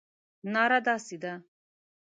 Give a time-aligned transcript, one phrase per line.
[0.53, 1.33] ناره داسې ده.